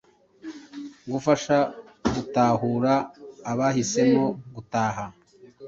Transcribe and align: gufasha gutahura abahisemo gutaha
gufasha 1.11 1.57
gutahura 2.13 2.93
abahisemo 3.51 4.25
gutaha 4.53 5.05